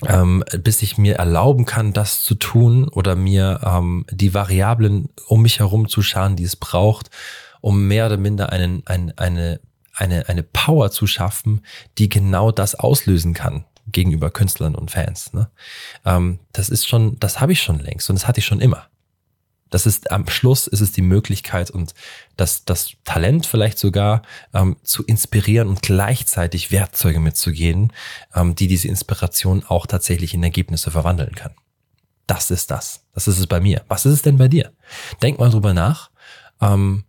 ähm, 0.07 0.43
bis 0.57 0.81
ich 0.81 0.97
mir 0.97 1.15
erlauben 1.15 1.65
kann, 1.65 1.93
das 1.93 2.23
zu 2.23 2.33
tun 2.33 2.87
oder 2.89 3.15
mir 3.15 3.61
ähm, 3.63 4.05
die 4.09 4.33
Variablen 4.33 5.09
um 5.27 5.43
mich 5.43 5.59
herum 5.59 5.87
zu 5.87 6.01
scharen, 6.01 6.35
die 6.35 6.43
es 6.43 6.55
braucht, 6.55 7.11
um 7.61 7.87
mehr 7.87 8.07
oder 8.07 8.17
minder 8.17 8.51
einen, 8.51 8.81
ein, 8.87 9.13
eine, 9.17 9.59
eine, 9.93 10.27
eine 10.27 10.43
Power 10.43 10.89
zu 10.89 11.05
schaffen, 11.05 11.63
die 11.99 12.09
genau 12.09 12.51
das 12.51 12.73
auslösen 12.73 13.35
kann 13.35 13.65
gegenüber 13.93 14.29
Künstlern 14.29 14.75
und 14.75 14.91
Fans. 14.91 15.33
Ne? 15.33 15.49
Ähm, 16.05 16.39
das 16.51 16.69
ist 16.69 16.87
schon, 16.87 17.17
das 17.19 17.39
habe 17.39 17.53
ich 17.53 17.61
schon 17.61 17.79
längst 17.79 18.09
und 18.09 18.17
das 18.17 18.27
hatte 18.27 18.39
ich 18.39 18.45
schon 18.45 18.59
immer. 18.59 18.87
Das 19.73 19.87
ist 19.87 20.11
am 20.11 20.27
Schluss 20.29 20.67
ist 20.67 20.81
es 20.81 20.91
die 20.91 21.01
Möglichkeit 21.01 21.71
und 21.71 21.95
das, 22.37 22.63
das 22.63 22.91
Talent 23.05 23.47
vielleicht 23.47 23.79
sogar 23.79 24.21
ähm, 24.53 24.75
zu 24.83 25.03
inspirieren 25.03 25.67
und 25.67 25.81
gleichzeitig 25.81 26.71
Werkzeuge 26.71 27.19
mitzugehen, 27.19 27.91
ähm, 28.35 28.53
die 28.53 28.67
diese 28.67 28.87
Inspiration 28.87 29.63
auch 29.67 29.87
tatsächlich 29.87 30.35
in 30.35 30.43
Ergebnisse 30.43 30.91
verwandeln 30.91 31.33
kann. 31.33 31.53
Das 32.27 32.51
ist 32.51 32.69
das. 32.69 33.01
Das 33.15 33.27
ist 33.27 33.39
es 33.39 33.47
bei 33.47 33.59
mir. 33.59 33.83
Was 33.87 34.05
ist 34.05 34.13
es 34.13 34.21
denn 34.21 34.37
bei 34.37 34.47
dir? 34.47 34.71
Denk 35.23 35.39
mal 35.39 35.49
drüber 35.49 35.73
nach. 35.73 36.11
Ähm, 36.61 37.03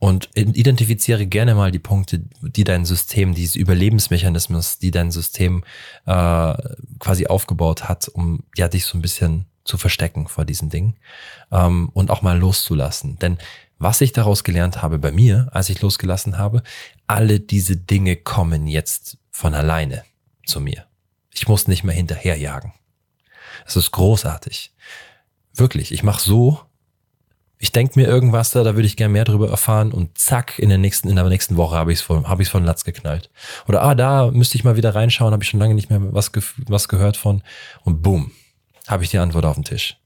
und 0.00 0.30
identifiziere 0.34 1.26
gerne 1.26 1.54
mal 1.54 1.70
die 1.70 1.78
Punkte, 1.78 2.22
die 2.40 2.64
dein 2.64 2.86
System, 2.86 3.34
diese 3.34 3.58
Überlebensmechanismus, 3.58 4.78
die 4.78 4.90
dein 4.90 5.10
System 5.10 5.62
äh, 6.06 6.54
quasi 6.98 7.26
aufgebaut 7.26 7.86
hat, 7.88 8.08
um 8.08 8.42
ja 8.56 8.68
dich 8.68 8.86
so 8.86 8.96
ein 8.96 9.02
bisschen 9.02 9.44
zu 9.64 9.76
verstecken 9.76 10.26
vor 10.26 10.46
diesen 10.46 10.70
Dingen 10.70 10.96
ähm, 11.52 11.90
und 11.92 12.10
auch 12.10 12.22
mal 12.22 12.38
loszulassen. 12.38 13.18
Denn 13.18 13.36
was 13.78 14.00
ich 14.00 14.12
daraus 14.12 14.42
gelernt 14.42 14.80
habe 14.80 14.98
bei 14.98 15.12
mir, 15.12 15.48
als 15.52 15.68
ich 15.68 15.82
losgelassen 15.82 16.38
habe, 16.38 16.62
alle 17.06 17.38
diese 17.38 17.76
Dinge 17.76 18.16
kommen 18.16 18.66
jetzt 18.66 19.18
von 19.30 19.54
alleine 19.54 20.04
zu 20.46 20.62
mir. 20.62 20.86
Ich 21.30 21.46
muss 21.46 21.68
nicht 21.68 21.84
mehr 21.84 21.94
hinterherjagen. 21.94 22.72
Es 23.66 23.76
ist 23.76 23.90
großartig. 23.90 24.72
Wirklich, 25.52 25.92
ich 25.92 26.02
mache 26.02 26.22
so, 26.22 26.60
ich 27.62 27.72
denke 27.72 28.00
mir 28.00 28.08
irgendwas 28.08 28.50
da, 28.50 28.64
da 28.64 28.74
würde 28.74 28.86
ich 28.86 28.96
gerne 28.96 29.12
mehr 29.12 29.26
drüber 29.26 29.50
erfahren 29.50 29.92
und 29.92 30.16
zack, 30.16 30.58
in 30.58 30.70
der 30.70 30.78
nächsten, 30.78 31.10
in 31.10 31.16
der 31.16 31.28
nächsten 31.28 31.58
Woche 31.58 31.76
habe 31.76 31.92
ich 31.92 31.98
es 31.98 32.02
von, 32.02 32.26
habe 32.26 32.42
ich 32.42 32.48
von 32.48 32.64
Latz 32.64 32.84
geknallt. 32.84 33.28
Oder 33.68 33.82
ah, 33.82 33.94
da 33.94 34.30
müsste 34.30 34.56
ich 34.56 34.64
mal 34.64 34.76
wieder 34.76 34.94
reinschauen, 34.94 35.34
habe 35.34 35.42
ich 35.42 35.50
schon 35.50 35.60
lange 35.60 35.74
nicht 35.74 35.90
mehr 35.90 36.00
was, 36.14 36.32
ge 36.32 36.42
was 36.66 36.88
gehört 36.88 37.18
von 37.18 37.42
und 37.84 38.00
boom, 38.00 38.30
habe 38.88 39.04
ich 39.04 39.10
die 39.10 39.18
Antwort 39.18 39.44
auf 39.44 39.56
dem 39.56 39.64
Tisch. 39.64 39.98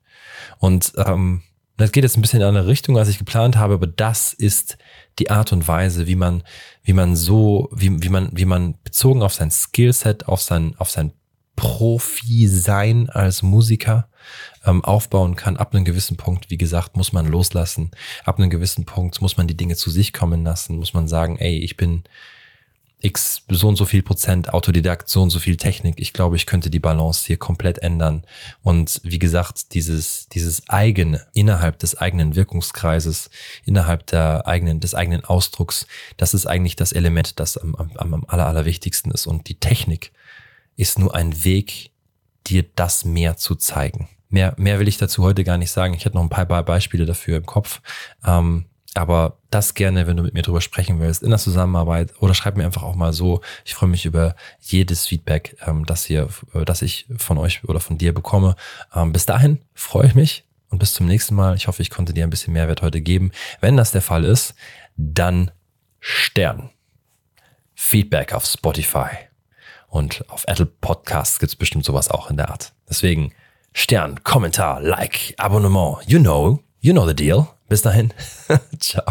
Und 0.58 0.94
ähm, 0.96 1.42
das 1.76 1.92
geht 1.92 2.02
jetzt 2.02 2.16
ein 2.16 2.22
bisschen 2.22 2.40
in 2.40 2.48
eine 2.48 2.66
Richtung, 2.66 2.98
als 2.98 3.08
ich 3.08 3.18
geplant 3.18 3.56
habe, 3.56 3.74
aber 3.74 3.86
das 3.86 4.32
ist 4.32 4.76
die 5.20 5.30
Art 5.30 5.52
und 5.52 5.68
Weise, 5.68 6.08
wie 6.08 6.16
man, 6.16 6.42
wie 6.82 6.92
man 6.92 7.14
so, 7.14 7.68
wie, 7.72 8.02
wie 8.02 8.08
man, 8.08 8.30
wie 8.32 8.46
man 8.46 8.74
bezogen 8.82 9.22
auf 9.22 9.32
sein 9.32 9.52
Skillset, 9.52 10.26
auf 10.26 10.42
sein, 10.42 10.74
auf 10.78 10.90
sein 10.90 11.12
Profi 11.56 12.48
sein 12.48 13.08
als 13.10 13.42
Musiker 13.42 14.08
ähm, 14.64 14.84
aufbauen 14.84 15.36
kann. 15.36 15.56
Ab 15.56 15.74
einem 15.74 15.84
gewissen 15.84 16.16
Punkt, 16.16 16.50
wie 16.50 16.58
gesagt, 16.58 16.96
muss 16.96 17.12
man 17.12 17.26
loslassen. 17.26 17.90
Ab 18.24 18.38
einem 18.38 18.50
gewissen 18.50 18.84
Punkt 18.84 19.20
muss 19.20 19.36
man 19.36 19.46
die 19.46 19.56
Dinge 19.56 19.76
zu 19.76 19.90
sich 19.90 20.12
kommen 20.12 20.44
lassen, 20.44 20.78
muss 20.78 20.94
man 20.94 21.08
sagen, 21.08 21.38
ey, 21.38 21.58
ich 21.58 21.76
bin 21.76 22.04
x 23.04 23.42
so 23.48 23.68
und 23.68 23.76
so 23.76 23.84
viel 23.84 24.02
Prozent 24.02 24.54
Autodidakt, 24.54 25.10
so 25.10 25.22
und 25.22 25.30
so 25.30 25.38
viel 25.38 25.56
Technik. 25.56 25.96
Ich 25.98 26.14
glaube, 26.14 26.36
ich 26.36 26.46
könnte 26.46 26.70
die 26.70 26.78
Balance 26.78 27.26
hier 27.26 27.36
komplett 27.36 27.78
ändern. 27.78 28.24
Und 28.62 29.00
wie 29.04 29.18
gesagt, 29.18 29.74
dieses, 29.74 30.28
dieses 30.30 30.68
eigene, 30.68 31.26
innerhalb 31.34 31.78
des 31.78 31.98
eigenen 31.98 32.34
Wirkungskreises, 32.34 33.28
innerhalb 33.66 34.06
der 34.06 34.46
eigenen, 34.46 34.80
des 34.80 34.94
eigenen 34.94 35.24
Ausdrucks, 35.24 35.86
das 36.16 36.32
ist 36.32 36.46
eigentlich 36.46 36.76
das 36.76 36.92
Element, 36.92 37.38
das 37.40 37.58
am, 37.58 37.74
am, 37.74 38.14
am 38.14 38.24
aller, 38.26 38.46
allerwichtigsten 38.46 39.12
ist. 39.12 39.26
Und 39.26 39.48
die 39.48 39.56
Technik 39.56 40.12
ist 40.76 40.98
nur 40.98 41.14
ein 41.14 41.44
Weg, 41.44 41.90
dir 42.46 42.64
das 42.74 43.04
mehr 43.04 43.36
zu 43.36 43.54
zeigen. 43.54 44.08
Mehr, 44.28 44.54
mehr 44.56 44.80
will 44.80 44.88
ich 44.88 44.96
dazu 44.96 45.22
heute 45.22 45.44
gar 45.44 45.58
nicht 45.58 45.70
sagen. 45.70 45.94
Ich 45.94 46.04
hätte 46.04 46.16
noch 46.16 46.22
ein 46.22 46.28
paar 46.28 46.46
Beispiele 46.46 47.06
dafür 47.06 47.36
im 47.36 47.46
Kopf. 47.46 47.80
Ähm, 48.26 48.66
aber 48.94 49.38
das 49.50 49.74
gerne, 49.74 50.06
wenn 50.06 50.16
du 50.16 50.22
mit 50.22 50.34
mir 50.34 50.42
drüber 50.42 50.60
sprechen 50.60 51.00
willst, 51.00 51.22
in 51.22 51.30
der 51.30 51.38
Zusammenarbeit 51.38 52.14
oder 52.20 52.32
schreib 52.32 52.56
mir 52.56 52.64
einfach 52.64 52.84
auch 52.84 52.94
mal 52.94 53.12
so. 53.12 53.40
Ich 53.64 53.74
freue 53.74 53.88
mich 53.88 54.06
über 54.06 54.36
jedes 54.60 55.06
Feedback, 55.06 55.56
ähm, 55.66 55.84
das 55.84 56.04
hier, 56.04 56.28
äh, 56.54 56.64
das 56.64 56.80
ich 56.82 57.06
von 57.16 57.38
euch 57.38 57.64
oder 57.64 57.80
von 57.80 57.98
dir 57.98 58.14
bekomme. 58.14 58.54
Ähm, 58.94 59.12
bis 59.12 59.26
dahin 59.26 59.60
freue 59.74 60.06
ich 60.06 60.14
mich 60.14 60.44
und 60.68 60.78
bis 60.78 60.94
zum 60.94 61.06
nächsten 61.06 61.34
Mal. 61.34 61.56
Ich 61.56 61.66
hoffe, 61.66 61.82
ich 61.82 61.90
konnte 61.90 62.14
dir 62.14 62.24
ein 62.24 62.30
bisschen 62.30 62.52
Mehrwert 62.52 62.82
heute 62.82 63.00
geben. 63.00 63.32
Wenn 63.60 63.76
das 63.76 63.90
der 63.90 64.02
Fall 64.02 64.24
ist, 64.24 64.54
dann 64.96 65.50
Stern. 65.98 66.70
Feedback 67.74 68.32
auf 68.32 68.44
Spotify. 68.46 69.33
Und 69.94 70.28
auf 70.28 70.42
Apple 70.48 70.66
Podcasts 70.66 71.38
gibt's 71.38 71.54
bestimmt 71.54 71.84
sowas 71.84 72.10
auch 72.10 72.28
in 72.28 72.36
der 72.36 72.48
Art. 72.48 72.72
Deswegen 72.90 73.32
Stern, 73.72 74.24
Kommentar, 74.24 74.80
Like, 74.80 75.34
Abonnement. 75.36 75.98
You 76.08 76.18
know, 76.18 76.58
you 76.80 76.92
know 76.92 77.06
the 77.06 77.14
deal. 77.14 77.46
Bis 77.68 77.82
dahin. 77.82 78.12
Ciao. 78.80 79.04